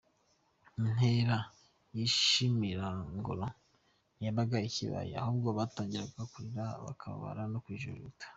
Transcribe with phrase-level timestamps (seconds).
[0.79, 1.37] Inkera
[1.95, 3.47] y’ishimarongora
[4.15, 6.65] ntiyabaga ikibaye, ahubwo batangiraga kurira,
[6.99, 8.25] kubabara no kwijujuta.